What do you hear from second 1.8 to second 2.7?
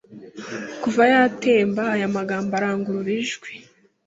aya magambo